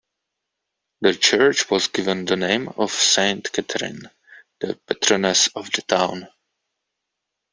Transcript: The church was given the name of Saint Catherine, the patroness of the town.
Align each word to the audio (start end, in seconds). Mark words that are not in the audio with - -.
The 1.01 1.13
church 1.13 1.69
was 1.69 1.85
given 1.87 2.25
the 2.25 2.35
name 2.35 2.69
of 2.69 2.89
Saint 2.91 3.51
Catherine, 3.51 4.09
the 4.59 4.73
patroness 4.87 5.49
of 5.49 5.71
the 5.73 5.83
town. 5.83 6.27